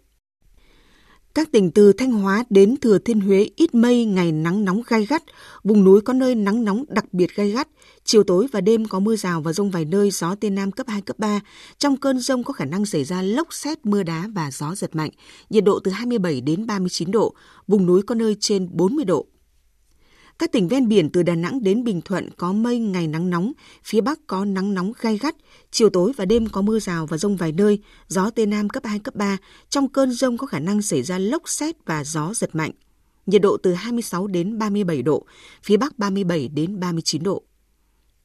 [1.35, 5.07] Các tỉnh từ Thanh Hóa đến Thừa Thiên Huế ít mây, ngày nắng nóng gai
[5.07, 5.23] gắt,
[5.65, 7.69] vùng núi có nơi nắng nóng đặc biệt gai gắt,
[8.05, 10.89] chiều tối và đêm có mưa rào và rông vài nơi, gió Tây Nam cấp
[10.89, 11.41] 2, cấp 3.
[11.79, 14.97] Trong cơn rông có khả năng xảy ra lốc xét, mưa đá và gió giật
[14.97, 15.11] mạnh,
[15.51, 17.35] nhiệt độ từ 27 đến 39 độ,
[17.67, 19.27] vùng núi có nơi trên 40 độ.
[20.39, 23.53] Các tỉnh ven biển từ Đà Nẵng đến Bình Thuận có mây ngày nắng nóng,
[23.85, 25.37] phía Bắc có nắng nóng gai gắt,
[25.71, 28.85] chiều tối và đêm có mưa rào và rông vài nơi, gió Tây Nam cấp
[28.87, 29.37] 2, cấp 3.
[29.69, 32.71] Trong cơn rông có khả năng xảy ra lốc xét và gió giật mạnh.
[33.27, 35.27] Nhiệt độ từ 26 đến 37 độ,
[35.63, 37.43] phía Bắc 37 đến 39 độ.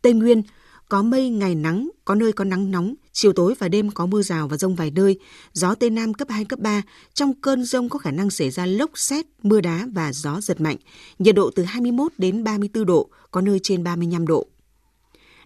[0.02, 0.41] Tây Nguyên,
[0.89, 4.21] có mây ngày nắng, có nơi có nắng nóng, chiều tối và đêm có mưa
[4.21, 5.19] rào và rông vài nơi,
[5.54, 6.82] gió Tây Nam cấp 2, cấp 3.
[7.13, 10.62] Trong cơn rông có khả năng xảy ra lốc xét, mưa đá và gió giật
[10.62, 10.78] mạnh.
[11.19, 14.47] Nhiệt độ từ 21 đến 34 độ, có nơi trên 35 độ.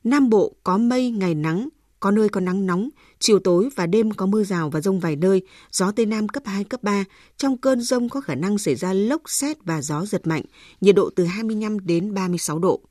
[0.03, 4.11] Nam Bộ có mây, ngày nắng, có nơi có nắng nóng, chiều tối và đêm
[4.11, 7.03] có mưa rào và rông vài nơi, gió Tây Nam cấp 2, cấp 3.
[7.37, 10.43] Trong cơn rông có khả năng xảy ra lốc xét và gió giật mạnh,
[10.81, 12.81] nhiệt độ từ 25 đến 36 độ.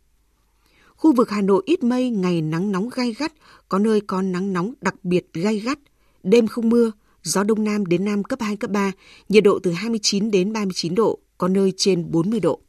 [0.96, 3.32] Khu vực Hà Nội ít mây, ngày nắng nóng gai gắt,
[3.68, 5.78] có nơi có nắng nóng đặc biệt gai gắt,
[6.22, 8.92] đêm không mưa, gió đông nam đến nam cấp 2, cấp 3,
[9.28, 12.60] nhiệt độ từ 29 đến 39 độ, có nơi trên 40 độ.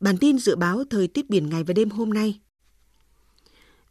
[0.00, 2.40] Bản tin dự báo thời tiết biển ngày và đêm hôm nay.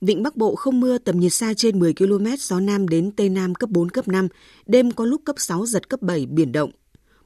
[0.01, 3.29] Vịnh Bắc Bộ không mưa, tầm nhìn xa trên 10 km, gió Nam đến Tây
[3.29, 4.27] Nam cấp 4, cấp 5,
[4.65, 6.71] đêm có lúc cấp 6, giật cấp 7, biển động,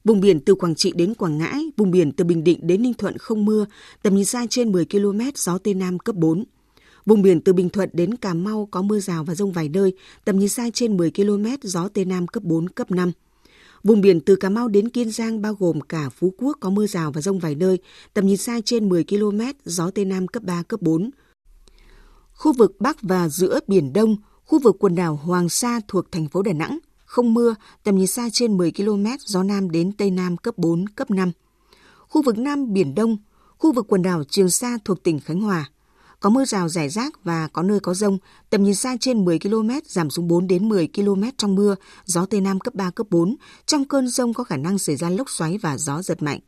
[0.03, 2.93] Vùng biển từ Quảng Trị đến Quảng Ngãi, vùng biển từ Bình Định đến Ninh
[2.93, 3.65] Thuận không mưa,
[4.03, 6.43] tầm nhìn xa trên 10 km, gió Tây Nam cấp 4.
[7.05, 9.93] Vùng biển từ Bình Thuận đến Cà Mau có mưa rào và rông vài nơi,
[10.25, 13.11] tầm nhìn xa trên 10 km, gió Tây Nam cấp 4, cấp 5.
[13.83, 16.87] Vùng biển từ Cà Mau đến Kiên Giang bao gồm cả Phú Quốc có mưa
[16.87, 17.79] rào và rông vài nơi,
[18.13, 21.09] tầm nhìn xa trên 10 km, gió Tây Nam cấp 3, cấp 4.
[22.33, 26.27] Khu vực Bắc và giữa Biển Đông, khu vực quần đảo Hoàng Sa thuộc thành
[26.27, 26.79] phố Đà Nẵng,
[27.09, 30.87] không mưa, tầm nhìn xa trên 10 km, gió Nam đến Tây Nam cấp 4,
[30.87, 31.31] cấp 5.
[32.07, 33.17] Khu vực Nam Biển Đông,
[33.57, 35.69] khu vực quần đảo Trường Sa thuộc tỉnh Khánh Hòa.
[36.19, 38.17] Có mưa rào rải rác và có nơi có rông,
[38.49, 42.25] tầm nhìn xa trên 10 km, giảm xuống 4 đến 10 km trong mưa, gió
[42.25, 43.35] Tây Nam cấp 3, cấp 4.
[43.65, 46.39] Trong cơn rông có khả năng xảy ra lốc xoáy và gió giật mạnh.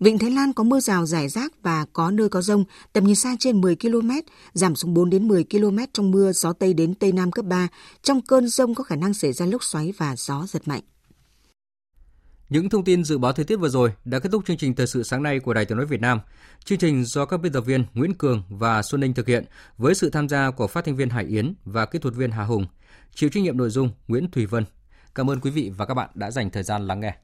[0.00, 3.14] Vịnh Thái Lan có mưa rào rải rác và có nơi có rông, tầm nhìn
[3.14, 4.10] xa trên 10 km,
[4.52, 7.68] giảm xuống 4 đến 10 km trong mưa, gió Tây đến Tây Nam cấp 3.
[8.02, 10.82] Trong cơn rông có khả năng xảy ra lốc xoáy và gió giật mạnh.
[12.48, 14.86] Những thông tin dự báo thời tiết vừa rồi đã kết thúc chương trình thời
[14.86, 16.20] sự sáng nay của Đài Tiếng nói Việt Nam.
[16.64, 19.44] Chương trình do các biên tập viên Nguyễn Cường và Xuân Ninh thực hiện
[19.78, 22.44] với sự tham gia của phát thanh viên Hải Yến và kỹ thuật viên Hà
[22.44, 22.66] Hùng.
[23.14, 24.64] Chịu trách nhiệm nội dung Nguyễn Thùy Vân.
[25.14, 27.14] Cảm ơn quý vị và các bạn đã dành thời gian lắng nghe.